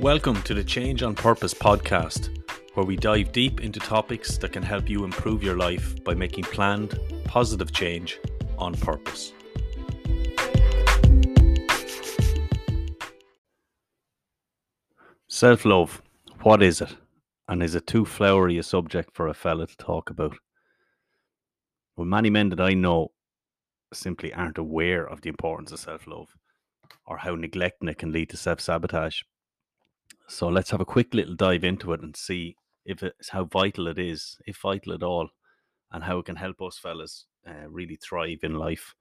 Welcome 0.00 0.40
to 0.44 0.54
the 0.54 0.64
Change 0.64 1.02
on 1.02 1.14
Purpose 1.14 1.52
podcast, 1.52 2.30
where 2.72 2.86
we 2.86 2.96
dive 2.96 3.32
deep 3.32 3.60
into 3.60 3.78
topics 3.80 4.38
that 4.38 4.50
can 4.50 4.62
help 4.62 4.88
you 4.88 5.04
improve 5.04 5.42
your 5.42 5.58
life 5.58 6.02
by 6.04 6.14
making 6.14 6.44
planned, 6.44 6.98
positive 7.24 7.70
change 7.70 8.18
on 8.56 8.72
purpose. 8.72 9.34
Self 15.28 15.66
love, 15.66 16.00
what 16.40 16.62
is 16.62 16.80
it? 16.80 16.96
And 17.48 17.62
is 17.62 17.74
it 17.74 17.86
too 17.86 18.06
flowery 18.06 18.56
a 18.56 18.62
subject 18.62 19.10
for 19.12 19.28
a 19.28 19.34
fella 19.34 19.66
to 19.66 19.76
talk 19.76 20.08
about? 20.08 20.34
Well, 21.98 22.06
many 22.06 22.30
men 22.30 22.48
that 22.48 22.60
I 22.62 22.72
know 22.72 23.10
simply 23.92 24.32
aren't 24.32 24.56
aware 24.56 25.06
of 25.06 25.20
the 25.20 25.28
importance 25.28 25.72
of 25.72 25.78
self 25.78 26.06
love 26.06 26.34
or 27.06 27.18
how 27.18 27.34
neglecting 27.34 27.90
it 27.90 27.98
can 27.98 28.12
lead 28.12 28.30
to 28.30 28.38
self 28.38 28.62
sabotage. 28.62 29.20
So 30.28 30.48
let's 30.48 30.70
have 30.70 30.80
a 30.80 30.84
quick 30.86 31.14
little 31.14 31.34
dive 31.34 31.64
into 31.64 31.92
it 31.92 32.02
and 32.02 32.16
see 32.16 32.56
if 32.84 33.02
it's 33.02 33.28
how 33.28 33.44
vital 33.44 33.88
it 33.88 33.98
is, 33.98 34.38
if 34.46 34.58
vital 34.58 34.92
at 34.94 35.02
all, 35.02 35.28
and 35.92 36.04
how 36.04 36.18
it 36.18 36.26
can 36.26 36.36
help 36.36 36.62
us 36.62 36.78
fellas 36.78 37.26
uh, 37.46 37.68
really 37.68 37.96
thrive 37.96 38.40
in 38.42 38.54
life. 38.54 38.94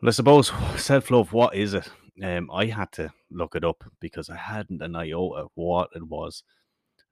Well, 0.00 0.08
I 0.08 0.12
suppose 0.12 0.52
self 0.76 1.10
love, 1.10 1.32
what 1.32 1.54
is 1.54 1.74
it? 1.74 1.88
Um, 2.22 2.50
I 2.50 2.66
had 2.66 2.92
to 2.92 3.12
look 3.30 3.54
it 3.54 3.64
up 3.64 3.84
because 4.00 4.30
I 4.30 4.36
hadn't 4.36 4.82
an 4.82 4.96
iota 4.96 5.46
what 5.54 5.90
it 5.94 6.06
was. 6.06 6.42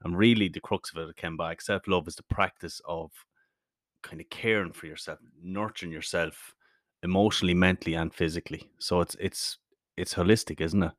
And 0.03 0.17
really, 0.17 0.49
the 0.49 0.61
crux 0.61 0.93
of 0.95 1.09
it 1.09 1.17
came 1.17 1.37
back. 1.37 1.63
Self 1.63 1.87
love 1.89 2.09
is 2.09 2.17
the 2.17 2.23
practice 2.25 2.81
of 2.87 3.11
kind 4.03 4.21
of 4.21 4.29
caring 4.29 4.73
for 4.73 4.87
yourself, 4.87 5.19
nurturing 5.43 5.93
yourself 5.93 6.55
emotionally, 7.03 7.55
mentally, 7.55 7.95
and 7.95 8.13
physically. 8.13 8.71
So 8.79 9.01
it's 9.01 9.17
it's 9.19 9.59
it's 9.97 10.15
holistic, 10.15 10.61
isn't 10.61 10.83
it? 10.83 10.93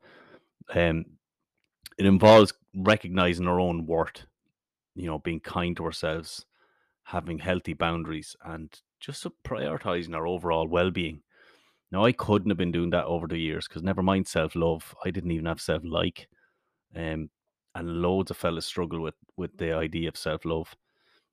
Um, 0.74 1.04
it 1.98 2.06
involves 2.06 2.52
recognizing 2.74 3.46
our 3.46 3.60
own 3.60 3.86
worth, 3.86 4.24
you 4.94 5.06
know, 5.06 5.18
being 5.18 5.40
kind 5.40 5.76
to 5.76 5.84
ourselves, 5.84 6.44
having 7.04 7.38
healthy 7.38 7.72
boundaries, 7.72 8.36
and 8.44 8.80
just 9.00 9.26
prioritizing 9.44 10.14
our 10.14 10.26
overall 10.26 10.66
well 10.66 10.90
being. 10.90 11.22
Now, 11.92 12.04
I 12.04 12.12
couldn't 12.12 12.50
have 12.50 12.58
been 12.58 12.72
doing 12.72 12.90
that 12.90 13.04
over 13.04 13.26
the 13.26 13.38
years 13.38 13.68
because 13.68 13.82
never 13.82 14.02
mind 14.02 14.26
self 14.26 14.54
love, 14.56 14.94
I 15.04 15.10
didn't 15.10 15.30
even 15.30 15.46
have 15.46 15.60
self 15.60 15.82
like. 15.84 16.28
Um, 16.94 17.30
and 17.74 18.00
loads 18.00 18.30
of 18.30 18.38
fellas 18.38 18.66
struggle 18.66 19.00
with 19.00 19.14
with 19.36 19.56
the 19.58 19.72
idea 19.72 20.08
of 20.08 20.16
self 20.16 20.44
love. 20.44 20.74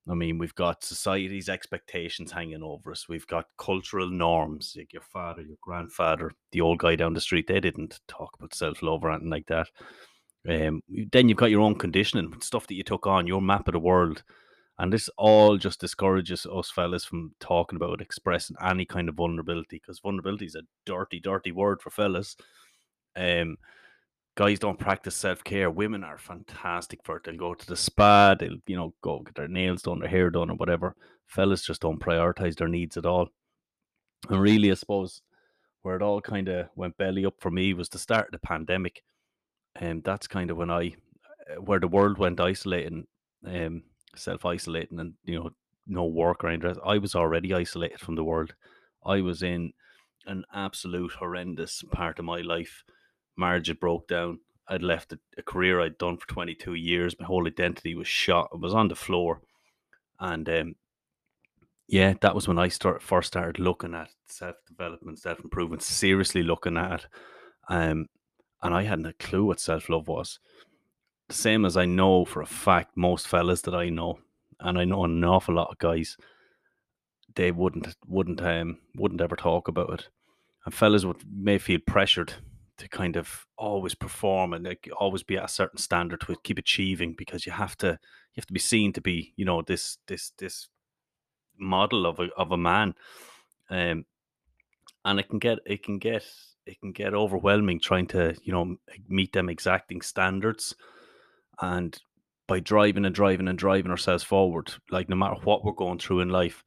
I 0.09 0.13
mean, 0.15 0.37
we've 0.37 0.55
got 0.55 0.83
society's 0.83 1.47
expectations 1.47 2.31
hanging 2.31 2.61
over 2.61 2.91
us. 2.91 3.07
We've 3.07 3.27
got 3.27 3.45
cultural 3.57 4.09
norms, 4.09 4.75
like 4.77 4.91
your 4.91 5.01
father, 5.01 5.41
your 5.41 5.57
grandfather, 5.61 6.31
the 6.51 6.59
old 6.59 6.79
guy 6.79 6.97
down 6.97 7.13
the 7.13 7.21
street. 7.21 7.47
They 7.47 7.61
didn't 7.61 8.01
talk 8.09 8.35
about 8.37 8.53
self 8.53 8.81
love 8.81 9.03
or 9.03 9.11
anything 9.11 9.29
like 9.29 9.47
that. 9.47 9.69
Um, 10.47 10.81
then 11.11 11.29
you've 11.29 11.37
got 11.37 11.51
your 11.51 11.61
own 11.61 11.75
conditioning, 11.75 12.33
stuff 12.41 12.67
that 12.67 12.75
you 12.75 12.83
took 12.83 13.07
on, 13.07 13.27
your 13.27 13.41
map 13.41 13.67
of 13.67 13.73
the 13.73 13.79
world. 13.79 14.23
And 14.79 14.91
this 14.91 15.09
all 15.17 15.57
just 15.57 15.79
discourages 15.79 16.45
us 16.45 16.71
fellas 16.71 17.05
from 17.05 17.33
talking 17.39 17.77
about 17.77 18.01
expressing 18.01 18.57
any 18.61 18.85
kind 18.85 19.07
of 19.07 19.15
vulnerability 19.15 19.77
because 19.77 19.99
vulnerability 19.99 20.45
is 20.45 20.55
a 20.55 20.63
dirty, 20.85 21.19
dirty 21.19 21.51
word 21.51 21.81
for 21.81 21.91
fellas. 21.91 22.35
Um, 23.15 23.57
guys 24.35 24.59
don't 24.59 24.79
practice 24.79 25.15
self 25.15 25.43
care. 25.43 25.69
Women 25.69 26.03
are 26.03 26.17
fantastic 26.17 26.99
for 27.03 27.17
it. 27.17 27.23
They'll 27.23 27.37
go 27.37 27.53
to 27.53 27.67
the 27.67 27.77
spa, 27.77 28.35
they'll, 28.37 28.57
you 28.65 28.75
know, 28.75 28.93
go 29.01 29.19
get 29.19 29.35
their 29.35 29.47
nails 29.47 29.83
done, 29.83 29.99
their 29.99 30.09
hair 30.09 30.31
done, 30.31 30.49
or 30.49 30.55
whatever. 30.55 30.95
Fellas 31.27 31.65
just 31.65 31.81
don't 31.81 32.01
prioritize 32.01 32.55
their 32.55 32.67
needs 32.67 32.97
at 32.97 33.05
all. 33.05 33.29
And 34.29 34.41
really, 34.41 34.71
I 34.71 34.73
suppose 34.73 35.21
where 35.83 35.95
it 35.95 36.01
all 36.01 36.21
kind 36.21 36.47
of 36.49 36.67
went 36.75 36.97
belly 36.97 37.25
up 37.25 37.35
for 37.39 37.51
me 37.51 37.73
was 37.73 37.89
the 37.89 37.99
start 37.99 38.27
of 38.27 38.31
the 38.31 38.39
pandemic 38.39 39.03
and 39.75 40.03
that's 40.03 40.27
kind 40.27 40.51
of 40.51 40.57
when 40.57 40.69
I, 40.69 40.95
uh, 41.49 41.61
where 41.61 41.79
the 41.79 41.87
world 41.87 42.17
went 42.17 42.39
isolating, 42.39 43.07
um, 43.45 43.83
self 44.15 44.45
isolating, 44.45 44.99
and 44.99 45.13
you 45.23 45.39
know, 45.39 45.49
no 45.87 46.05
work 46.05 46.43
or 46.43 46.49
anything. 46.49 46.75
I 46.85 46.97
was 46.97 47.15
already 47.15 47.53
isolated 47.53 47.99
from 47.99 48.15
the 48.15 48.23
world. 48.23 48.53
I 49.05 49.21
was 49.21 49.43
in 49.43 49.73
an 50.25 50.45
absolute 50.53 51.13
horrendous 51.13 51.83
part 51.91 52.19
of 52.19 52.25
my 52.25 52.41
life. 52.41 52.83
Marriage 53.37 53.67
had 53.67 53.79
broke 53.79 54.07
down. 54.07 54.39
I'd 54.67 54.83
left 54.83 55.11
a, 55.11 55.19
a 55.37 55.41
career 55.43 55.81
I'd 55.81 55.97
done 55.97 56.17
for 56.17 56.27
22 56.27 56.75
years. 56.75 57.19
My 57.19 57.25
whole 57.25 57.47
identity 57.47 57.95
was 57.95 58.07
shot. 58.07 58.49
I 58.53 58.57
was 58.57 58.73
on 58.73 58.87
the 58.87 58.95
floor. 58.95 59.41
And 60.19 60.47
um, 60.47 60.75
yeah, 61.87 62.13
that 62.21 62.33
was 62.33 62.47
when 62.47 62.59
I 62.59 62.69
start, 62.69 63.01
first 63.01 63.27
started 63.27 63.59
looking 63.59 63.93
at 63.93 64.09
self 64.27 64.55
development, 64.67 65.19
self 65.19 65.39
improvement, 65.43 65.81
seriously 65.83 66.43
looking 66.43 66.77
at. 66.77 67.07
Um, 67.69 68.07
and 68.63 68.73
I 68.73 68.83
hadn't 68.83 69.05
a 69.05 69.13
clue 69.13 69.45
what 69.45 69.59
self 69.59 69.89
love 69.89 70.07
was. 70.07 70.39
The 71.27 71.35
same 71.35 71.65
as 71.65 71.77
I 71.77 71.85
know 71.85 72.25
for 72.25 72.41
a 72.41 72.47
fact 72.47 72.97
most 72.97 73.27
fellas 73.27 73.61
that 73.61 73.75
I 73.75 73.89
know, 73.89 74.19
and 74.59 74.79
I 74.79 74.85
know 74.85 75.03
an 75.03 75.23
awful 75.23 75.55
lot 75.55 75.69
of 75.69 75.77
guys, 75.77 76.17
they 77.35 77.51
wouldn't 77.51 77.95
wouldn't 78.07 78.41
um 78.41 78.79
wouldn't 78.95 79.21
ever 79.21 79.35
talk 79.35 79.67
about 79.67 79.93
it. 79.93 80.09
And 80.65 80.73
fellas 80.73 81.05
would 81.05 81.23
may 81.29 81.57
feel 81.57 81.79
pressured 81.85 82.33
to 82.77 82.87
kind 82.87 83.17
of 83.17 83.45
always 83.57 83.95
perform 83.95 84.53
and 84.53 84.65
like 84.65 84.89
always 84.97 85.23
be 85.23 85.37
at 85.37 85.45
a 85.45 85.49
certain 85.49 85.77
standard 85.77 86.21
to 86.21 86.35
keep 86.43 86.57
achieving 86.57 87.13
because 87.13 87.45
you 87.45 87.51
have 87.51 87.77
to 87.77 87.87
you 87.87 88.37
have 88.37 88.47
to 88.47 88.53
be 88.53 88.59
seen 88.59 88.91
to 88.93 89.01
be 89.01 89.33
you 89.35 89.45
know 89.45 89.61
this 89.61 89.97
this 90.07 90.31
this 90.37 90.69
model 91.57 92.05
of 92.05 92.19
a 92.19 92.29
of 92.35 92.51
a 92.51 92.57
man 92.57 92.95
um 93.69 94.05
and 95.05 95.19
it 95.19 95.29
can 95.29 95.37
get 95.37 95.59
it 95.65 95.83
can 95.83 95.99
get 95.99 96.25
it 96.65 96.79
can 96.79 96.91
get 96.91 97.13
overwhelming 97.13 97.79
trying 97.79 98.07
to 98.07 98.35
you 98.43 98.53
know 98.53 98.75
meet 99.07 99.33
them 99.33 99.49
exacting 99.49 100.01
standards 100.01 100.75
and 101.61 101.99
by 102.47 102.59
driving 102.59 103.05
and 103.05 103.15
driving 103.15 103.47
and 103.47 103.57
driving 103.57 103.91
ourselves 103.91 104.23
forward 104.23 104.73
like 104.91 105.09
no 105.09 105.15
matter 105.15 105.35
what 105.43 105.63
we're 105.63 105.73
going 105.73 105.99
through 105.99 106.19
in 106.19 106.29
life 106.29 106.63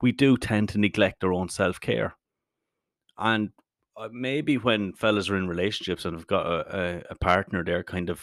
we 0.00 0.12
do 0.12 0.36
tend 0.36 0.68
to 0.70 0.78
neglect 0.78 1.24
our 1.24 1.32
own 1.32 1.48
self-care. 1.48 2.14
And 3.16 3.50
uh, 3.96 4.08
maybe 4.12 4.56
when 4.56 4.92
fellas 4.92 5.28
are 5.28 5.36
in 5.36 5.48
relationships 5.48 6.04
and 6.04 6.14
have 6.14 6.26
got 6.26 6.46
a, 6.46 7.02
a, 7.10 7.14
partner 7.16 7.64
they're 7.64 7.82
kind 7.82 8.10
of 8.10 8.20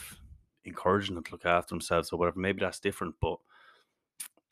encouraging 0.64 1.14
them 1.14 1.24
to 1.24 1.32
look 1.32 1.44
after 1.44 1.74
themselves 1.74 2.10
or 2.10 2.18
whatever 2.18 2.40
maybe 2.40 2.60
that's 2.60 2.80
different 2.80 3.14
but 3.20 3.36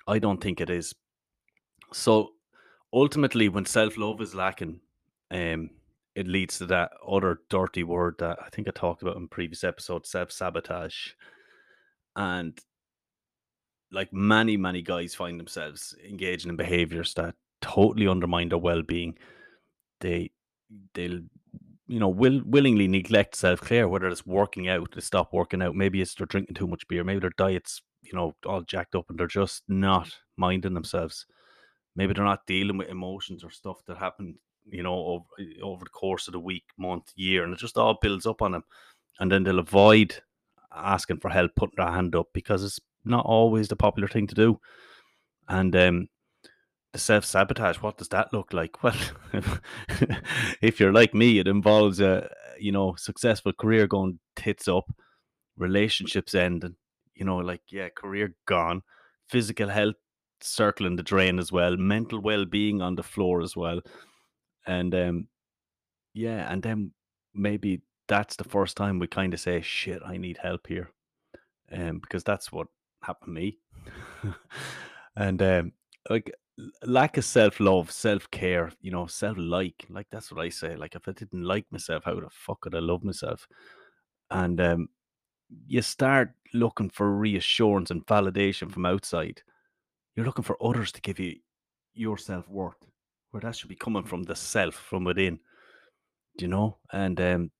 i 0.06 0.19
don't 0.19 0.43
think 0.43 0.61
it 0.61 0.69
is. 0.69 0.95
So 1.93 2.33
ultimately 2.93 3.49
when 3.49 3.65
self-love 3.65 4.21
is 4.21 4.34
lacking 4.34 4.81
um 5.31 5.71
it 6.14 6.28
leads 6.28 6.58
to 6.58 6.66
that 6.66 6.92
other 7.06 7.41
dirty 7.50 7.82
word 7.82 8.16
that 8.19 8.38
I 8.44 8.48
think 8.50 8.69
I 8.69 8.70
talked 8.70 9.02
about 9.02 9.16
in 9.16 9.28
previous 9.28 9.64
episodes, 9.64 10.10
self 10.10 10.30
sabotage. 10.30 11.10
And 12.16 12.58
like 13.91 14.12
many, 14.12 14.56
many 14.56 14.82
guys 14.82 15.14
find 15.14 15.38
themselves 15.38 15.94
engaging 16.08 16.50
in 16.50 16.56
behaviors 16.56 17.14
that 17.14 17.34
totally 17.60 18.06
undermine 18.06 18.48
their 18.48 18.58
well 18.58 18.82
being. 18.82 19.16
They 20.00 20.30
they'll 20.94 21.20
you 21.86 22.00
know 22.00 22.08
will 22.08 22.42
willingly 22.44 22.88
neglect 22.88 23.34
self 23.34 23.60
care, 23.60 23.88
whether 23.88 24.08
it's 24.08 24.26
working 24.26 24.69
out, 24.69 24.92
to 24.92 25.00
stop 25.00 25.32
working 25.32 25.62
out, 25.62 25.74
maybe 25.74 26.00
it's 26.00 26.14
they're 26.14 26.26
drinking 26.26 26.54
too 26.54 26.66
much 26.66 26.86
beer, 26.88 27.04
maybe 27.04 27.20
their 27.20 27.30
diet's, 27.36 27.82
you 28.03 28.12
know, 28.12 28.34
all 28.47 28.62
jacked 28.62 28.94
up 28.94 29.06
and 29.08 29.19
they're 29.19 29.26
just 29.26 29.62
not 29.69 30.10
minding 30.36 30.74
themselves. 30.74 31.26
Maybe 31.97 32.12
they're 32.12 32.25
not 32.25 32.47
dealing 32.47 32.77
with 32.77 32.88
emotions 32.88 33.44
or 33.44 33.50
stuff 33.50 33.84
that 33.87 33.97
happened 33.99 34.37
you 34.66 34.82
know, 34.82 34.94
over, 34.94 35.25
over 35.62 35.84
the 35.84 35.91
course 35.91 36.27
of 36.28 36.32
the 36.32 36.41
week, 36.41 36.65
month, 36.78 37.12
year, 37.16 37.44
and 37.44 37.53
it 37.53 37.59
just 37.59 37.77
all 37.77 37.99
builds 38.00 38.27
up 38.27 38.43
on 38.43 38.53
them. 38.53 38.65
And 39.21 39.31
then 39.31 39.44
they'll 39.44 39.59
avoid 39.59 40.16
asking 40.75 41.21
for 41.21 41.31
help, 41.31 41.54
putting 41.54 41.77
their 41.77 41.91
hand 41.91 42.16
up 42.16 42.28
because 42.33 42.65
it's 42.65 42.81
not 43.04 43.25
always 43.27 43.69
the 43.69 43.77
popular 43.77 44.09
thing 44.09 44.27
to 44.27 44.34
do. 44.34 44.60
And 45.49 45.75
um, 45.77 46.09
the 46.93 46.99
self 46.99 47.25
sabotage, 47.25 47.77
what 47.77 47.99
does 47.99 48.09
that 48.09 48.33
look 48.33 48.53
like? 48.53 48.77
Well, 48.83 48.97
if 50.62 50.81
you're 50.81 50.93
like 50.93 51.15
me, 51.15 51.39
it 51.39 51.48
involves 51.48 52.01
a 52.01 52.30
you 52.59 52.72
know 52.72 52.95
successful 52.97 53.53
career 53.53 53.86
going 53.86 54.18
tits 54.36 54.68
up, 54.68 54.91
relationships 55.57 56.34
ending, 56.34 56.77
you 57.15 57.24
know, 57.24 57.36
like 57.39 57.63
yeah, 57.71 57.89
career 57.91 58.34
gone, 58.47 58.83
physical 59.28 59.68
health 59.68 59.97
circling 60.41 60.97
the 60.97 61.03
drain 61.03 61.39
as 61.39 61.53
well, 61.53 61.77
mental 61.77 62.21
well 62.21 62.45
being 62.45 62.83
on 62.83 62.95
the 62.95 63.03
floor 63.03 63.41
as 63.42 63.57
well 63.57 63.81
and 64.66 64.95
um, 64.95 65.28
yeah, 66.15 66.51
and 66.51 66.63
then 66.63 66.92
maybe 67.34 67.83
that's 68.09 68.36
the 68.36 68.45
first 68.45 68.77
time 68.77 68.98
we 68.98 69.07
kind 69.07 69.34
of 69.34 69.41
say, 69.41 69.60
"Shit, 69.60 70.03
I 70.04 70.16
need 70.16 70.39
help 70.39 70.66
here," 70.66 70.91
um, 71.72 71.98
because 71.98 72.25
that's 72.25 72.53
what 72.53 72.69
happened 73.03 73.36
to 73.36 73.41
me. 73.41 73.59
and 75.16 75.42
um, 75.42 75.72
like 76.09 76.33
lack 76.84 77.16
of 77.16 77.25
self 77.25 77.60
love, 77.60 77.91
self 77.91 78.30
care, 78.30 78.72
you 78.80 78.91
know, 78.91 79.07
self 79.07 79.37
like, 79.39 79.87
like 79.91 80.07
that's 80.10 80.33
what 80.33 80.45
I 80.45 80.48
say. 80.48 80.77
Like 80.77 80.95
if 80.95 81.09
I 81.09 81.13
didn't 81.13 81.45
like 81.45 81.66
myself, 81.71 82.04
how 82.04 82.15
the 82.15 82.28
fuck 82.30 82.60
could 82.63 82.75
I 82.75 82.80
love 82.80 83.04
myself? 83.04 83.47
And 84.30 84.60
um, 84.60 84.89
you 85.66 85.83
start 85.83 86.33
looking 86.54 86.91
for 86.91 87.10
reassurance 87.15 87.91
and 87.91 88.07
validation 88.07 88.72
from 88.72 88.87
outside. 88.87 89.42
You're 90.15 90.27
looking 90.27 90.45
for 90.45 90.57
others 90.63 90.93
to 90.93 91.01
give 91.01 91.19
you 91.19 91.37
your 91.95 92.19
self 92.19 92.49
worth 92.49 92.84
where 93.34 93.41
that 93.41 93.57
should 93.57 93.69
be 93.69 93.75
coming 93.75 94.05
from 94.05 94.22
the 94.22 94.37
self 94.37 94.77
from 94.77 95.03
within, 95.03 95.41
you 96.39 96.47
know. 96.47 96.78
And 96.93 97.21
um, 97.21 97.51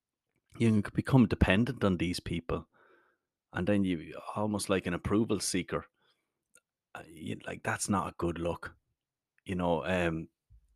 you 0.57 0.69
can 0.69 0.85
become 0.95 1.27
dependent 1.27 1.83
on 1.83 1.97
these 1.97 2.21
people, 2.21 2.69
and 3.53 3.67
then 3.67 3.83
you 3.83 4.15
almost 4.37 4.71
like 4.71 4.87
an 4.87 4.95
approval 4.95 5.41
seeker. 5.41 5.85
Uh, 6.95 7.03
you, 7.13 7.37
like 7.45 7.65
that's 7.65 7.89
not 7.89 8.07
a 8.07 8.15
good 8.19 8.39
look, 8.39 8.73
you 9.45 9.57
know. 9.57 9.85
Um, 9.85 10.29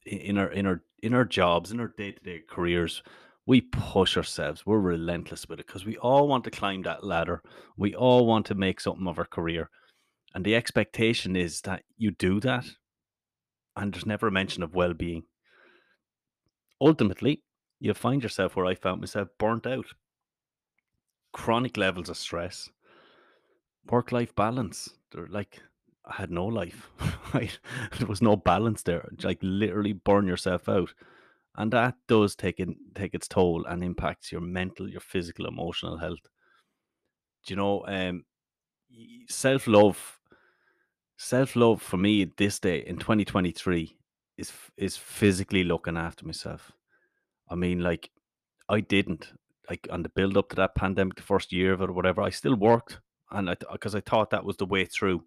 in 0.05 0.37
our 0.37 0.51
in 0.51 0.67
our 0.67 0.83
in 1.05 1.15
our 1.15 1.25
jobs, 1.25 1.71
in 1.71 1.79
our 1.79 1.95
day 1.97 2.11
to 2.11 2.21
day 2.21 2.43
careers, 2.51 3.05
we 3.47 3.61
push 3.61 4.17
ourselves. 4.17 4.67
We're 4.67 4.81
relentless 4.81 5.49
with 5.49 5.61
it 5.61 5.69
because 5.69 5.87
we 5.87 5.97
all 5.99 6.27
want 6.27 6.43
to 6.43 6.51
climb 6.51 6.83
that 6.83 7.05
ladder. 7.05 7.41
We 7.77 7.95
all 7.95 8.27
want 8.27 8.47
to 8.47 8.57
make 8.57 8.81
something 8.81 9.07
of 9.07 9.21
our 9.21 9.27
career, 9.27 9.71
and 10.35 10.45
the 10.45 10.55
expectation 10.55 11.37
is 11.37 11.63
that 11.63 11.85
you 11.97 12.11
do 12.11 12.41
that, 12.41 12.67
and 13.77 13.93
there's 13.93 14.07
never 14.07 14.29
a 14.29 14.33
mention 14.33 14.63
of 14.63 14.75
well 14.75 14.95
being. 14.95 15.25
Ultimately, 16.81 17.43
you 17.81 17.95
find 17.95 18.23
yourself 18.23 18.57
where 18.57 18.67
I 18.67 18.75
found 18.75 19.01
myself 19.01 19.29
burnt 19.39 19.67
out, 19.67 19.87
chronic 21.33 21.77
levels 21.77 22.09
of 22.09 22.17
stress, 22.17 22.71
work 23.91 24.13
life 24.13 24.35
balance. 24.35 24.91
They're 25.11 25.27
like 25.29 25.61
I 26.05 26.15
had 26.15 26.31
no 26.31 26.47
life. 26.47 26.91
There 27.99 28.07
was 28.09 28.23
no 28.23 28.37
balance 28.37 28.83
there. 28.83 29.09
Like 29.23 29.39
literally 29.43 29.93
burn 29.93 30.27
yourself 30.27 30.69
out. 30.69 30.95
And 31.57 31.73
that 31.73 31.97
does 32.07 32.37
take 32.37 32.61
in, 32.61 32.77
take 32.95 33.15
its 33.15 33.29
toll 33.29 33.65
and 33.67 33.83
impacts 33.83 34.31
your 34.31 34.41
mental, 34.41 34.89
your 34.89 35.01
physical, 35.01 35.47
emotional 35.47 35.99
health. 35.99 36.29
Do 37.47 37.53
you 37.53 37.57
know, 37.57 37.85
um 37.87 38.25
self 39.29 39.67
love 39.67 40.18
self 41.19 41.57
love 41.57 41.83
for 41.83 41.97
me 41.97 42.25
this 42.37 42.59
day 42.59 42.79
in 42.87 42.97
2023 42.97 43.95
is 44.39 44.53
is 44.77 44.97
physically 44.97 45.65
looking 45.65 45.97
after 45.97 46.25
myself. 46.25 46.73
I 47.51 47.57
mean, 47.57 47.81
like 47.81 48.11
I 48.69 48.81
didn't 48.81 49.33
like 49.69 49.87
on 49.91 50.03
the 50.03 50.09
build 50.09 50.37
up 50.37 50.49
to 50.51 50.57
that 50.57 50.75
pandemic, 50.75 51.17
the 51.17 51.23
first 51.23 51.53
year 51.53 51.73
of 51.75 51.83
it 51.83 51.91
or 51.91 51.93
whatever. 51.93 52.23
I 52.23 52.31
still 52.31 52.55
worked, 52.55 53.01
and 53.31 53.51
I 53.51 53.57
because 53.73 53.95
I 53.95 54.01
thought 54.01 54.31
that 54.31 54.45
was 54.45 54.57
the 54.57 54.67
way 54.67 54.85
through. 54.85 55.23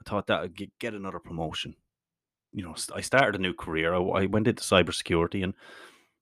I 0.00 0.08
thought 0.08 0.26
that 0.28 0.42
I'd 0.42 0.54
get, 0.54 0.78
get 0.78 0.94
another 0.94 1.18
promotion. 1.18 1.74
You 2.52 2.64
know, 2.64 2.74
I 2.94 3.00
started 3.00 3.38
a 3.38 3.42
new 3.42 3.54
career. 3.54 3.94
I, 3.94 3.98
I 3.98 4.26
went 4.26 4.46
into 4.46 4.62
cybersecurity, 4.62 5.42
and 5.44 5.54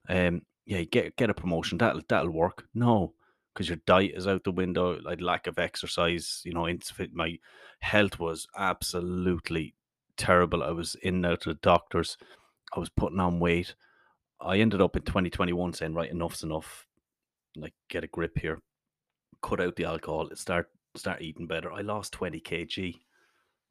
um, 0.09 0.43
yeah, 0.67 0.83
get 0.83 1.17
get 1.17 1.31
a 1.31 1.35
promotion. 1.35 1.79
That'll 1.79 2.03
that'll 2.09 2.31
work. 2.31 2.65
No, 2.75 3.15
because 3.55 3.69
your 3.69 3.79
diet 3.87 4.13
is 4.17 4.27
out 4.27 4.45
the 4.45 4.53
window. 4.53 4.99
Like 5.01 5.21
lack 5.21 5.47
of 5.47 5.59
exercise. 5.59 6.43
You 6.45 6.53
know, 6.53 6.63
insuffi- 6.63 7.13
my 7.13 7.39
health 7.81 8.19
was 8.19 8.47
absolutely 8.57 9.75
terrible. 10.17 10.63
I 10.63 10.71
was 10.71 10.97
in 11.03 11.17
and 11.17 11.27
out 11.27 11.47
of 11.47 11.55
the 11.55 11.61
doctors. 11.63 12.17
I 12.75 12.81
was 12.81 12.89
putting 12.89 13.21
on 13.21 13.41
weight. 13.41 13.75
I 14.41 14.59
ended 14.59 14.81
up 14.81 14.97
in 14.97 15.03
2021 15.03 15.73
saying, 15.73 15.95
right, 15.95 16.11
enough's 16.11 16.43
enough. 16.43 16.87
Like, 17.57 17.75
get 17.89 18.05
a 18.05 18.09
grip 18.09 18.37
here. 18.39 18.61
Cut 19.43 19.61
out 19.61 19.77
the 19.77 19.85
alcohol. 19.85 20.29
Start 20.35 20.69
start 20.97 21.23
eating 21.23 21.47
better. 21.47 21.73
I 21.73 21.81
lost 21.81 22.13
20 22.13 22.41
kg. 22.41 22.95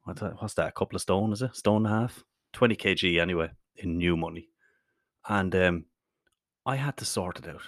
What's 0.04 0.20
that? 0.20 0.40
What's 0.40 0.54
that? 0.54 0.68
A 0.68 0.72
couple 0.72 0.96
of 0.96 1.02
stone, 1.02 1.32
is 1.32 1.42
it? 1.42 1.56
Stone 1.56 1.86
and 1.86 1.94
a 1.94 2.00
half? 2.00 2.24
20 2.52 2.76
kg 2.76 3.20
anyway, 3.20 3.50
in 3.76 3.98
new 3.98 4.16
money. 4.16 4.48
And 5.28 5.54
um, 5.54 5.84
I 6.66 6.76
had 6.76 6.96
to 6.98 7.04
sort 7.04 7.38
it 7.38 7.48
out. 7.48 7.62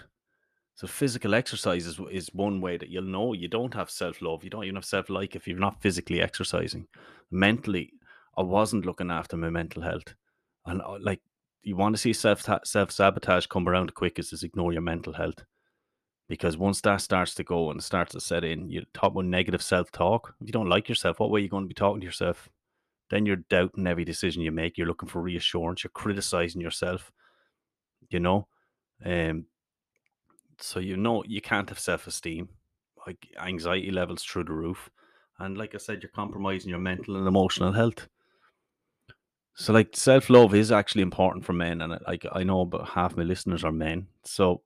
So 0.76 0.86
physical 0.86 1.34
exercise 1.34 1.86
is, 1.86 1.98
is 2.10 2.28
one 2.34 2.60
way 2.60 2.76
that 2.76 2.90
you'll 2.90 3.02
know 3.02 3.32
you 3.32 3.48
don't 3.48 3.74
have 3.74 3.90
self 3.90 4.20
love. 4.20 4.44
You 4.44 4.50
don't 4.50 4.64
even 4.64 4.76
have 4.76 4.84
self 4.84 5.08
like 5.10 5.34
if 5.34 5.48
you're 5.48 5.58
not 5.58 5.80
physically 5.80 6.20
exercising. 6.20 6.86
Mentally, 7.30 7.92
I 8.36 8.42
wasn't 8.42 8.86
looking 8.86 9.10
after 9.10 9.36
my 9.36 9.50
mental 9.50 9.82
health, 9.82 10.14
and 10.66 10.82
uh, 10.82 10.98
like 11.00 11.20
you 11.62 11.76
want 11.76 11.96
to 11.96 12.00
see 12.00 12.12
self 12.12 12.46
self 12.64 12.92
sabotage 12.92 13.46
come 13.46 13.68
around 13.68 13.94
quickest 13.94 14.32
is 14.32 14.42
ignore 14.42 14.72
your 14.72 14.82
mental 14.82 15.14
health 15.14 15.42
because 16.28 16.56
once 16.56 16.80
that 16.82 17.00
starts 17.00 17.34
to 17.34 17.44
go 17.44 17.70
and 17.70 17.82
starts 17.82 18.12
to 18.12 18.20
set 18.20 18.44
in, 18.44 18.68
you 18.68 18.84
talk 18.92 19.12
about 19.12 19.24
negative 19.24 19.62
self 19.62 19.90
talk. 19.92 20.34
If 20.40 20.48
you 20.48 20.52
don't 20.52 20.68
like 20.68 20.88
yourself, 20.88 21.20
what 21.20 21.30
way 21.30 21.40
are 21.40 21.42
you 21.42 21.48
going 21.48 21.64
to 21.64 21.68
be 21.68 21.74
talking 21.74 22.00
to 22.00 22.06
yourself? 22.06 22.48
Then 23.10 23.24
you're 23.24 23.36
doubting 23.36 23.86
every 23.86 24.04
decision 24.04 24.42
you 24.42 24.50
make. 24.50 24.76
You're 24.76 24.88
looking 24.88 25.08
for 25.08 25.22
reassurance. 25.22 25.84
You're 25.84 25.90
criticizing 25.92 26.60
yourself. 26.60 27.12
You 28.10 28.20
know, 28.20 28.48
um, 29.04 29.46
so 30.58 30.80
you 30.80 30.96
know 30.96 31.22
you 31.24 31.40
can't 31.40 31.68
have 31.68 31.78
self 31.78 32.06
esteem. 32.06 32.48
Like 33.06 33.28
anxiety 33.40 33.90
levels 33.92 34.24
through 34.24 34.44
the 34.44 34.52
roof, 34.52 34.90
and 35.38 35.56
like 35.56 35.74
I 35.74 35.78
said, 35.78 36.02
you're 36.02 36.10
compromising 36.10 36.70
your 36.70 36.80
mental 36.80 37.16
and 37.16 37.28
emotional 37.28 37.72
health. 37.72 38.08
So 39.54 39.72
like 39.72 39.96
self 39.96 40.28
love 40.28 40.54
is 40.54 40.72
actually 40.72 41.02
important 41.02 41.44
for 41.44 41.52
men, 41.52 41.82
and 41.82 41.98
like 42.06 42.26
I 42.32 42.42
know 42.42 42.62
about 42.62 42.88
half 42.88 43.16
my 43.16 43.22
listeners 43.22 43.64
are 43.64 43.72
men. 43.72 44.08
So 44.24 44.62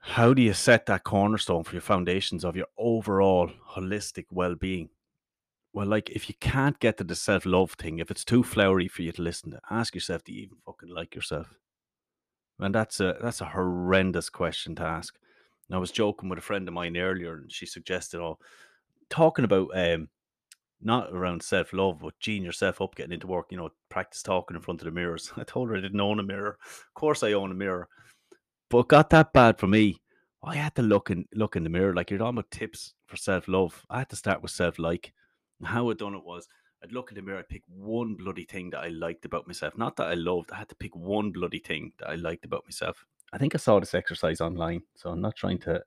how 0.00 0.32
do 0.32 0.40
you 0.40 0.54
set 0.54 0.86
that 0.86 1.04
cornerstone 1.04 1.62
for 1.62 1.72
your 1.72 1.82
foundations 1.82 2.44
of 2.44 2.56
your 2.56 2.66
overall 2.78 3.50
holistic 3.70 4.24
well 4.30 4.54
being? 4.54 4.88
Well, 5.72 5.86
like 5.86 6.10
if 6.10 6.28
you 6.28 6.34
can't 6.40 6.78
get 6.80 6.96
to 6.98 7.04
the 7.04 7.14
self 7.14 7.44
love 7.44 7.72
thing, 7.72 7.98
if 7.98 8.10
it's 8.10 8.24
too 8.24 8.42
flowery 8.42 8.88
for 8.88 9.02
you 9.02 9.12
to 9.12 9.22
listen 9.22 9.50
to, 9.52 9.60
ask 9.70 9.94
yourself, 9.94 10.24
do 10.24 10.32
you 10.32 10.42
even 10.44 10.56
fucking 10.64 10.88
like 10.88 11.14
yourself? 11.14 11.54
And 12.60 12.74
that's 12.74 13.00
a 13.00 13.16
that's 13.20 13.40
a 13.40 13.46
horrendous 13.46 14.28
question 14.28 14.74
to 14.76 14.82
ask. 14.82 15.18
And 15.68 15.76
I 15.76 15.78
was 15.78 15.90
joking 15.90 16.28
with 16.28 16.38
a 16.38 16.42
friend 16.42 16.66
of 16.68 16.74
mine 16.74 16.96
earlier, 16.96 17.34
and 17.34 17.50
she 17.50 17.66
suggested, 17.66 18.20
"Oh, 18.20 18.38
talking 19.08 19.44
about 19.44 19.70
um, 19.74 20.08
not 20.82 21.10
around 21.12 21.42
self 21.42 21.72
love, 21.72 22.00
but 22.00 22.18
geeing 22.20 22.44
yourself 22.44 22.80
up, 22.80 22.94
getting 22.94 23.12
into 23.12 23.26
work. 23.26 23.46
You 23.50 23.56
know, 23.56 23.70
practice 23.88 24.22
talking 24.22 24.56
in 24.56 24.62
front 24.62 24.80
of 24.80 24.84
the 24.84 24.90
mirrors." 24.90 25.32
I 25.36 25.44
told 25.44 25.70
her 25.70 25.76
I 25.76 25.80
didn't 25.80 26.00
own 26.00 26.20
a 26.20 26.24
mirror. 26.24 26.58
Of 26.64 26.94
course, 26.94 27.22
I 27.22 27.32
own 27.32 27.50
a 27.50 27.54
mirror, 27.54 27.88
but 28.68 28.88
got 28.88 29.10
that 29.10 29.32
bad 29.32 29.58
for 29.58 29.66
me. 29.66 30.00
I 30.42 30.56
had 30.56 30.74
to 30.76 30.82
look 30.82 31.10
in 31.10 31.26
look 31.34 31.56
in 31.56 31.64
the 31.64 31.70
mirror. 31.70 31.94
Like 31.94 32.10
you're 32.10 32.18
talking 32.18 32.38
about 32.38 32.50
tips 32.50 32.94
for 33.06 33.16
self 33.16 33.48
love. 33.48 33.84
I 33.90 33.98
had 33.98 34.10
to 34.10 34.16
start 34.16 34.42
with 34.42 34.50
self 34.52 34.78
like. 34.78 35.12
How 35.62 35.90
I 35.90 35.92
done 35.94 36.14
it 36.14 36.24
was 36.24 36.48
I'd 36.82 36.92
look 36.92 37.10
in 37.10 37.16
the 37.16 37.22
mirror, 37.22 37.38
I'd 37.38 37.48
pick 37.48 37.62
one 37.68 38.14
bloody 38.14 38.44
thing 38.44 38.70
that 38.70 38.80
I 38.80 38.88
liked 38.88 39.24
about 39.24 39.46
myself. 39.46 39.76
Not 39.76 39.96
that 39.96 40.08
I 40.08 40.14
loved, 40.14 40.50
I 40.50 40.56
had 40.56 40.68
to 40.70 40.74
pick 40.74 40.96
one 40.96 41.30
bloody 41.30 41.58
thing 41.58 41.92
that 41.98 42.08
I 42.08 42.14
liked 42.14 42.44
about 42.44 42.64
myself. 42.64 43.04
I 43.32 43.38
think 43.38 43.54
I 43.54 43.58
saw 43.58 43.78
this 43.78 43.94
exercise 43.94 44.40
online, 44.40 44.82
so 44.96 45.10
I'm 45.10 45.20
not 45.20 45.36
trying 45.36 45.58
to 45.60 45.82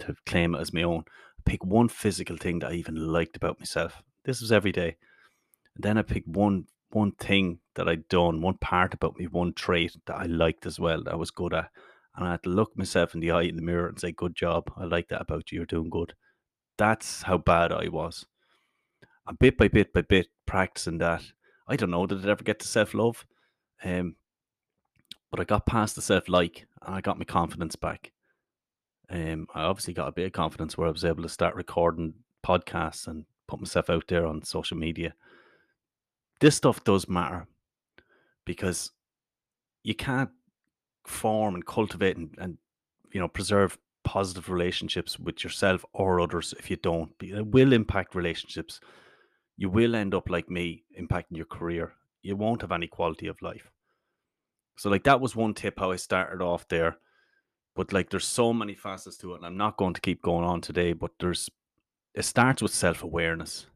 to 0.00 0.14
claim 0.26 0.54
it 0.54 0.60
as 0.60 0.72
my 0.72 0.82
own. 0.82 1.04
Pick 1.44 1.64
one 1.64 1.88
physical 1.88 2.36
thing 2.36 2.58
that 2.58 2.72
I 2.72 2.74
even 2.74 2.96
liked 2.96 3.36
about 3.36 3.60
myself. 3.60 4.02
This 4.24 4.40
was 4.40 4.50
every 4.50 4.72
day. 4.72 4.96
And 5.76 5.84
then 5.84 5.98
I 5.98 6.02
pick 6.02 6.24
one 6.26 6.66
one 6.90 7.12
thing 7.12 7.58
that 7.74 7.88
I'd 7.88 8.08
done, 8.08 8.40
one 8.40 8.58
part 8.58 8.94
about 8.94 9.18
me, 9.18 9.26
one 9.26 9.52
trait 9.52 9.96
that 10.06 10.16
I 10.16 10.26
liked 10.26 10.64
as 10.64 10.78
well, 10.78 11.02
that 11.02 11.12
I 11.12 11.16
was 11.16 11.32
good 11.32 11.52
at. 11.52 11.70
And 12.16 12.26
I 12.26 12.32
had 12.32 12.44
to 12.44 12.50
look 12.50 12.76
myself 12.76 13.14
in 13.14 13.20
the 13.20 13.32
eye 13.32 13.42
in 13.42 13.56
the 13.56 13.62
mirror 13.62 13.88
and 13.88 13.98
say, 13.98 14.12
Good 14.12 14.36
job. 14.36 14.70
I 14.76 14.84
like 14.84 15.08
that 15.08 15.20
about 15.20 15.50
you. 15.50 15.58
You're 15.58 15.66
doing 15.66 15.90
good. 15.90 16.14
That's 16.78 17.22
how 17.22 17.38
bad 17.38 17.72
I 17.72 17.88
was. 17.88 18.26
And 19.26 19.38
bit 19.38 19.56
by 19.56 19.68
bit 19.68 19.92
by 19.92 20.02
bit, 20.02 20.28
practicing 20.46 20.98
that. 20.98 21.22
I 21.66 21.76
don't 21.76 21.90
know, 21.90 22.06
did 22.06 22.24
it 22.24 22.28
ever 22.28 22.44
get 22.44 22.60
to 22.60 22.68
self 22.68 22.94
love? 22.94 23.24
Um, 23.82 24.16
but 25.30 25.40
I 25.40 25.44
got 25.44 25.66
past 25.66 25.96
the 25.96 26.02
self 26.02 26.28
like 26.28 26.66
and 26.82 26.94
I 26.94 27.00
got 27.00 27.18
my 27.18 27.24
confidence 27.24 27.76
back. 27.76 28.12
Um, 29.10 29.46
I 29.54 29.62
obviously 29.62 29.94
got 29.94 30.08
a 30.08 30.12
bit 30.12 30.26
of 30.26 30.32
confidence 30.32 30.76
where 30.76 30.88
I 30.88 30.92
was 30.92 31.04
able 31.04 31.22
to 31.22 31.28
start 31.28 31.54
recording 31.54 32.14
podcasts 32.44 33.06
and 33.06 33.24
put 33.46 33.60
myself 33.60 33.90
out 33.90 34.04
there 34.08 34.26
on 34.26 34.44
social 34.44 34.76
media. 34.76 35.14
This 36.40 36.56
stuff 36.56 36.84
does 36.84 37.08
matter 37.08 37.46
because 38.44 38.92
you 39.82 39.94
can't 39.94 40.30
form 41.06 41.54
and 41.54 41.66
cultivate 41.66 42.16
and, 42.16 42.34
and 42.38 42.58
you 43.12 43.20
know 43.20 43.28
preserve 43.28 43.78
positive 44.04 44.50
relationships 44.50 45.18
with 45.18 45.42
yourself 45.44 45.84
or 45.92 46.20
others 46.20 46.54
if 46.58 46.70
you 46.70 46.76
don't. 46.76 47.12
It 47.20 47.46
will 47.46 47.72
impact 47.72 48.14
relationships. 48.14 48.80
You 49.56 49.70
will 49.70 49.94
end 49.94 50.14
up 50.14 50.28
like 50.28 50.50
me, 50.50 50.84
impacting 51.00 51.36
your 51.36 51.46
career. 51.46 51.94
You 52.22 52.36
won't 52.36 52.62
have 52.62 52.72
any 52.72 52.86
quality 52.86 53.26
of 53.28 53.40
life. 53.42 53.70
So, 54.76 54.90
like 54.90 55.04
that 55.04 55.20
was 55.20 55.36
one 55.36 55.54
tip 55.54 55.78
how 55.78 55.92
I 55.92 55.96
started 55.96 56.42
off 56.42 56.66
there. 56.68 56.98
But 57.76 57.92
like, 57.92 58.10
there's 58.10 58.26
so 58.26 58.52
many 58.52 58.74
facets 58.74 59.16
to 59.18 59.34
it, 59.34 59.36
and 59.36 59.46
I'm 59.46 59.56
not 59.56 59.76
going 59.76 59.94
to 59.94 60.00
keep 60.00 60.22
going 60.22 60.44
on 60.44 60.60
today. 60.60 60.92
But 60.92 61.12
there's 61.20 61.48
it 62.14 62.24
starts 62.24 62.62
with 62.62 62.72
self 62.72 63.02
awareness. 63.02 63.66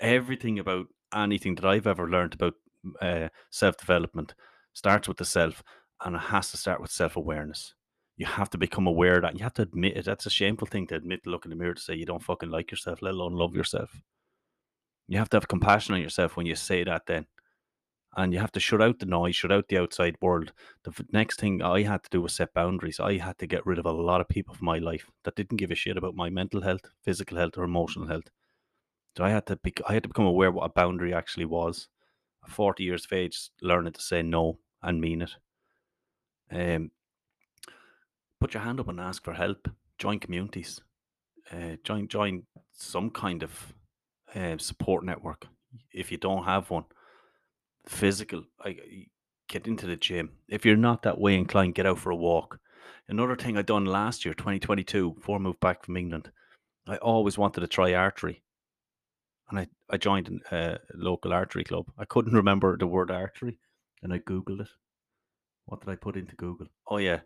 Everything 0.00 0.58
about 0.58 0.86
anything 1.14 1.54
that 1.56 1.64
I've 1.64 1.86
ever 1.86 2.08
learned 2.08 2.34
about 2.34 2.54
uh, 3.00 3.28
self 3.50 3.76
development 3.76 4.34
starts 4.72 5.08
with 5.08 5.16
the 5.16 5.24
self, 5.24 5.62
and 6.04 6.16
it 6.16 6.20
has 6.22 6.50
to 6.50 6.56
start 6.56 6.80
with 6.80 6.90
self 6.90 7.16
awareness. 7.16 7.74
You 8.16 8.26
have 8.26 8.48
to 8.50 8.58
become 8.58 8.86
aware 8.86 9.16
of 9.16 9.22
that. 9.22 9.36
You 9.36 9.42
have 9.42 9.54
to 9.54 9.62
admit 9.62 9.96
it. 9.96 10.06
That's 10.06 10.26
a 10.26 10.30
shameful 10.30 10.66
thing 10.66 10.86
to 10.88 10.94
admit 10.94 11.24
to 11.24 11.30
look 11.30 11.44
in 11.44 11.50
the 11.50 11.56
mirror 11.56 11.74
to 11.74 11.80
say 11.80 11.94
you 11.94 12.06
don't 12.06 12.22
fucking 12.22 12.50
like 12.50 12.70
yourself, 12.70 13.02
let 13.02 13.12
alone 13.12 13.34
love 13.34 13.54
yourself. 13.54 14.02
You 15.08 15.18
have 15.18 15.28
to 15.30 15.36
have 15.36 15.48
compassion 15.48 15.94
on 15.94 16.00
yourself 16.00 16.36
when 16.36 16.46
you 16.46 16.54
say 16.54 16.84
that, 16.84 17.06
then. 17.06 17.26
And 18.16 18.32
you 18.32 18.38
have 18.38 18.52
to 18.52 18.60
shut 18.60 18.82
out 18.82 18.98
the 18.98 19.06
noise, 19.06 19.36
shut 19.36 19.52
out 19.52 19.68
the 19.68 19.78
outside 19.78 20.16
world. 20.22 20.52
The 20.84 20.92
next 21.12 21.38
thing 21.38 21.62
I 21.62 21.82
had 21.82 22.02
to 22.04 22.10
do 22.10 22.22
was 22.22 22.32
set 22.32 22.54
boundaries. 22.54 22.98
I 22.98 23.18
had 23.18 23.38
to 23.38 23.46
get 23.46 23.66
rid 23.66 23.78
of 23.78 23.84
a 23.84 23.92
lot 23.92 24.22
of 24.22 24.28
people 24.28 24.54
from 24.54 24.64
my 24.64 24.78
life 24.78 25.10
that 25.24 25.36
didn't 25.36 25.58
give 25.58 25.70
a 25.70 25.74
shit 25.74 25.98
about 25.98 26.14
my 26.14 26.30
mental 26.30 26.62
health, 26.62 26.80
physical 27.02 27.36
health, 27.36 27.58
or 27.58 27.64
emotional 27.64 28.06
health. 28.06 28.30
So 29.16 29.24
I 29.24 29.30
had 29.30 29.46
to 29.46 29.56
be, 29.56 29.74
I 29.86 29.94
had 29.94 30.02
to 30.04 30.08
become 30.08 30.24
aware 30.24 30.50
what 30.50 30.64
a 30.64 30.72
boundary 30.72 31.12
actually 31.12 31.44
was. 31.44 31.88
At 32.42 32.50
40 32.50 32.84
years 32.84 33.04
of 33.04 33.12
age, 33.12 33.50
learning 33.60 33.92
to 33.94 34.00
say 34.00 34.22
no 34.22 34.58
and 34.82 35.00
mean 35.00 35.22
it. 35.22 35.36
Um, 36.50 36.90
put 38.40 38.54
your 38.54 38.62
hand 38.62 38.80
up 38.80 38.88
and 38.88 39.00
ask 39.00 39.24
for 39.24 39.34
help. 39.34 39.68
Join 39.98 40.20
communities. 40.20 40.80
Uh, 41.50 41.76
join 41.84 42.08
join 42.08 42.42
some 42.72 43.10
kind 43.10 43.42
of 43.42 43.72
uh, 44.34 44.58
support 44.58 45.04
network. 45.04 45.46
If 45.92 46.10
you 46.10 46.18
don't 46.18 46.44
have 46.44 46.70
one, 46.70 46.84
physical, 47.86 48.44
I, 48.64 48.76
get 49.48 49.66
into 49.66 49.86
the 49.86 49.96
gym. 49.96 50.30
If 50.48 50.64
you're 50.64 50.76
not 50.76 51.02
that 51.02 51.20
way 51.20 51.36
inclined, 51.36 51.74
get 51.74 51.86
out 51.86 51.98
for 51.98 52.10
a 52.10 52.16
walk. 52.16 52.58
Another 53.08 53.36
thing 53.36 53.56
I 53.56 53.62
done 53.62 53.84
last 53.84 54.24
year, 54.24 54.34
2022, 54.34 55.12
before 55.12 55.36
I 55.36 55.40
moved 55.40 55.60
back 55.60 55.84
from 55.84 55.96
England, 55.96 56.30
I 56.88 56.96
always 56.96 57.38
wanted 57.38 57.60
to 57.60 57.68
try 57.68 57.94
archery. 57.94 58.42
And 59.48 59.60
I, 59.60 59.68
I 59.88 59.96
joined 59.96 60.40
a 60.50 60.56
uh, 60.56 60.78
local 60.94 61.32
archery 61.32 61.62
club. 61.62 61.86
I 61.98 62.04
couldn't 62.04 62.32
remember 62.34 62.76
the 62.76 62.86
word 62.86 63.10
archery 63.10 63.58
and 64.02 64.12
I 64.12 64.18
Googled 64.18 64.60
it. 64.60 64.68
What 65.66 65.80
did 65.80 65.90
I 65.90 65.96
put 65.96 66.16
into 66.16 66.36
Google? 66.36 66.68
Oh, 66.88 66.98
yeah, 66.98 67.20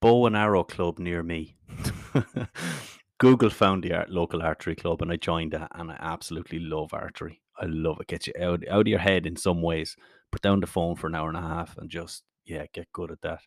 bow 0.00 0.26
and 0.26 0.36
arrow 0.36 0.64
club 0.64 0.98
near 0.98 1.22
me. 1.22 1.56
Google 3.18 3.50
found 3.50 3.84
the 3.84 3.92
art, 3.94 4.10
local 4.10 4.42
archery 4.42 4.74
club 4.74 5.02
and 5.02 5.10
I 5.12 5.16
joined 5.16 5.52
that 5.52 5.70
and 5.74 5.90
I 5.90 5.96
absolutely 6.00 6.58
love 6.58 6.92
archery. 6.92 7.40
I 7.58 7.66
love 7.66 8.00
it. 8.00 8.08
Get 8.08 8.26
you 8.26 8.32
out, 8.40 8.66
out 8.68 8.80
of 8.82 8.86
your 8.88 8.98
head 8.98 9.26
in 9.26 9.36
some 9.36 9.62
ways. 9.62 9.96
Put 10.32 10.42
down 10.42 10.60
the 10.60 10.66
phone 10.66 10.96
for 10.96 11.06
an 11.06 11.14
hour 11.14 11.28
and 11.28 11.36
a 11.36 11.40
half 11.40 11.78
and 11.78 11.88
just, 11.88 12.24
yeah, 12.44 12.66
get 12.72 12.92
good 12.92 13.12
at 13.12 13.20
that. 13.22 13.40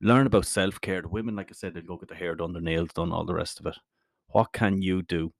Learn 0.00 0.26
about 0.26 0.46
self 0.46 0.80
care. 0.80 1.02
The 1.02 1.08
women, 1.08 1.36
like 1.36 1.50
I 1.50 1.54
said, 1.54 1.74
they 1.74 1.82
go 1.82 1.96
get 1.96 2.08
their 2.08 2.18
hair 2.18 2.34
done, 2.34 2.52
their 2.52 2.62
nails 2.62 2.90
done, 2.94 3.12
all 3.12 3.24
the 3.26 3.34
rest 3.34 3.60
of 3.60 3.66
it. 3.66 3.76
What 4.28 4.52
can 4.52 4.80
you 4.80 5.02
do 5.02 5.32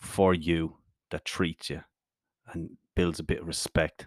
for 0.00 0.34
you 0.34 0.76
that 1.10 1.24
treats 1.24 1.70
you 1.70 1.82
and 2.52 2.76
builds 2.94 3.20
a 3.20 3.24
bit 3.24 3.40
of 3.40 3.46
respect? 3.46 4.06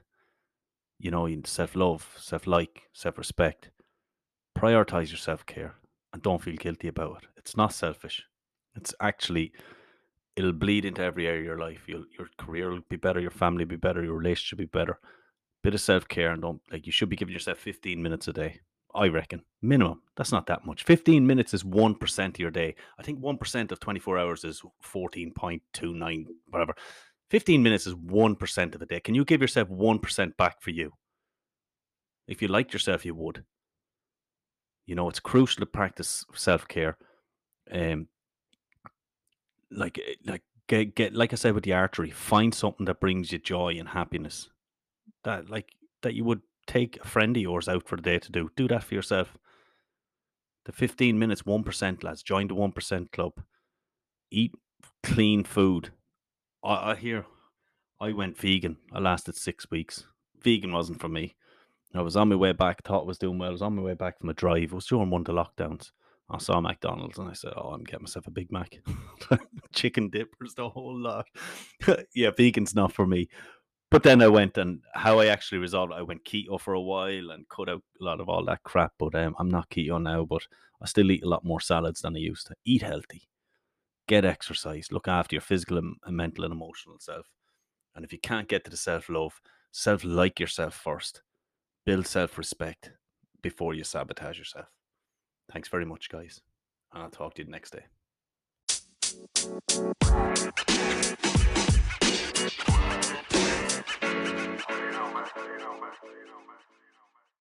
You 0.99 1.11
know, 1.11 1.27
self 1.45 1.75
love, 1.75 2.15
self 2.17 2.45
like, 2.47 2.83
self 2.93 3.17
respect. 3.17 3.71
Prioritize 4.57 5.09
your 5.09 5.17
self 5.17 5.45
care 5.45 5.75
and 6.13 6.21
don't 6.21 6.41
feel 6.41 6.55
guilty 6.55 6.87
about 6.87 7.23
it. 7.23 7.29
It's 7.37 7.57
not 7.57 7.73
selfish. 7.73 8.23
It's 8.79 8.93
actually 9.01 9.51
it'll 10.37 10.53
bleed 10.53 10.85
into 10.85 11.03
every 11.03 11.27
area 11.27 11.41
of 11.41 11.45
your 11.45 11.59
life. 11.59 11.83
You'll, 11.85 12.05
your 12.17 12.29
career 12.37 12.69
will 12.69 12.79
be 12.89 12.95
better, 12.95 13.19
your 13.19 13.29
family 13.43 13.65
will 13.65 13.71
be 13.71 13.75
better, 13.87 14.01
your 14.01 14.17
relationship 14.17 14.57
will 14.57 14.67
be 14.67 14.79
better. 14.79 14.99
Bit 15.63 15.73
of 15.73 15.81
self 15.81 16.07
care 16.07 16.31
and 16.31 16.41
don't 16.41 16.61
like 16.71 16.85
you 16.85 16.93
should 16.93 17.09
be 17.09 17.17
giving 17.17 17.33
yourself 17.33 17.57
15 17.57 18.01
minutes 18.01 18.29
a 18.29 18.33
day. 18.33 18.61
I 18.95 19.07
reckon 19.09 19.43
minimum. 19.61 20.01
That's 20.15 20.31
not 20.31 20.47
that 20.47 20.65
much. 20.65 20.83
15 20.85 21.27
minutes 21.27 21.53
is 21.53 21.63
1% 21.63 22.27
of 22.27 22.39
your 22.39 22.51
day. 22.51 22.75
I 22.97 23.03
think 23.03 23.19
1% 23.19 23.71
of 23.71 23.79
24 23.81 24.17
hours 24.17 24.43
is 24.45 24.61
14.29, 24.83 26.25
whatever. 26.47 26.73
15 27.29 27.61
minutes 27.61 27.85
is 27.85 27.93
1% 27.95 28.73
of 28.73 28.79
the 28.79 28.85
day. 28.85 29.01
Can 29.01 29.13
you 29.13 29.25
give 29.25 29.41
yourself 29.41 29.67
1% 29.67 30.37
back 30.37 30.61
for 30.61 30.71
you? 30.71 30.93
If 32.27 32.41
you 32.41 32.47
liked 32.47 32.73
yourself, 32.73 33.05
you 33.05 33.13
would. 33.13 33.43
You 34.87 34.95
know, 34.95 35.09
it's 35.09 35.19
crucial 35.19 35.59
to 35.59 35.65
practice 35.67 36.25
self 36.33 36.67
care. 36.67 36.97
Um, 37.71 38.07
like 39.71 39.99
eh, 39.99 40.15
like 40.25 40.43
get 40.67 40.95
get 40.95 41.13
like 41.13 41.33
I 41.33 41.35
said 41.35 41.53
with 41.53 41.63
the 41.63 41.73
archery, 41.73 42.11
find 42.11 42.53
something 42.53 42.85
that 42.85 42.99
brings 42.99 43.31
you 43.31 43.39
joy 43.39 43.75
and 43.77 43.89
happiness. 43.89 44.49
That 45.23 45.49
like 45.49 45.73
that 46.01 46.13
you 46.13 46.23
would 46.23 46.41
take 46.67 46.99
a 47.01 47.07
friend 47.07 47.35
of 47.35 47.41
yours 47.41 47.67
out 47.67 47.87
for 47.87 47.95
the 47.95 48.01
day 48.01 48.19
to 48.19 48.31
do. 48.31 48.51
Do 48.55 48.67
that 48.67 48.83
for 48.83 48.93
yourself. 48.93 49.37
The 50.65 50.71
15 50.71 51.17
minutes, 51.17 51.41
1%, 51.41 52.03
lads. 52.03 52.21
Join 52.21 52.47
the 52.47 52.53
1% 52.53 53.11
club. 53.11 53.33
Eat 54.29 54.53
clean 55.01 55.43
food. 55.43 55.89
I, 56.63 56.91
I 56.91 56.95
hear 56.95 57.25
I 57.99 58.13
went 58.13 58.37
vegan. 58.37 58.77
I 58.93 58.99
lasted 58.99 59.35
six 59.35 59.69
weeks. 59.71 60.05
Vegan 60.41 60.71
wasn't 60.71 61.01
for 61.01 61.09
me. 61.09 61.35
I 61.93 62.01
was 62.01 62.15
on 62.15 62.29
my 62.29 62.35
way 62.35 62.51
back, 62.51 62.83
thought 62.83 63.01
I 63.01 63.07
was 63.07 63.17
doing 63.17 63.39
well. 63.39 63.49
I 63.49 63.51
was 63.51 63.63
on 63.63 63.75
my 63.75 63.81
way 63.81 63.95
back 63.95 64.19
from 64.19 64.29
a 64.29 64.33
drive. 64.33 64.71
It 64.71 64.73
was 64.73 64.85
during 64.85 65.09
one 65.09 65.21
of 65.21 65.25
the 65.25 65.33
lockdowns. 65.33 65.91
I 66.31 66.37
saw 66.37 66.61
McDonald's 66.61 67.17
and 67.17 67.29
I 67.29 67.33
said, 67.33 67.53
"Oh, 67.55 67.69
I'm 67.69 67.83
getting 67.83 68.03
myself 68.03 68.27
a 68.27 68.31
Big 68.31 68.51
Mac, 68.51 68.79
chicken 69.73 70.09
dippers, 70.09 70.53
the 70.53 70.69
whole 70.69 70.97
lot." 70.97 71.25
yeah, 72.15 72.31
vegan's 72.35 72.75
not 72.75 72.93
for 72.93 73.05
me. 73.05 73.29
But 73.91 74.03
then 74.03 74.21
I 74.21 74.27
went 74.27 74.57
and 74.57 74.81
how 74.93 75.19
I 75.19 75.27
actually 75.27 75.57
resolved. 75.57 75.93
I 75.93 76.03
went 76.03 76.23
keto 76.23 76.59
for 76.59 76.75
a 76.75 76.81
while 76.81 77.31
and 77.31 77.49
cut 77.49 77.69
out 77.69 77.81
a 77.99 78.03
lot 78.03 78.19
of 78.19 78.29
all 78.29 78.45
that 78.45 78.61
crap. 78.63 78.93
But 78.99 79.15
um, 79.15 79.35
I'm 79.39 79.49
not 79.49 79.69
keto 79.71 80.01
now. 80.01 80.25
But 80.25 80.43
I 80.81 80.85
still 80.85 81.09
eat 81.09 81.23
a 81.23 81.29
lot 81.29 81.43
more 81.43 81.59
salads 81.59 82.01
than 82.01 82.15
I 82.15 82.19
used 82.19 82.47
to. 82.47 82.55
Eat 82.65 82.83
healthy, 82.83 83.27
get 84.07 84.25
exercise, 84.25 84.91
look 84.91 85.07
after 85.07 85.35
your 85.35 85.41
physical 85.41 85.77
and 85.79 85.95
mental 86.09 86.43
and 86.43 86.53
emotional 86.53 86.97
self. 86.99 87.25
And 87.95 88.05
if 88.05 88.13
you 88.13 88.19
can't 88.19 88.47
get 88.47 88.63
to 88.65 88.71
the 88.71 88.77
self 88.77 89.09
love, 89.09 89.41
self 89.71 90.03
like 90.03 90.39
yourself 90.39 90.75
first. 90.75 91.23
Build 91.85 92.05
self 92.05 92.37
respect 92.37 92.91
before 93.41 93.73
you 93.73 93.83
sabotage 93.83 94.37
yourself. 94.37 94.67
Thanks 95.51 95.67
very 95.67 95.85
much, 95.85 96.09
guys. 96.09 96.41
And 96.93 97.03
I'll 97.03 97.09
talk 97.09 97.33
to 97.35 97.43
you 97.43 97.49
next 97.49 97.71
day. 97.71 97.85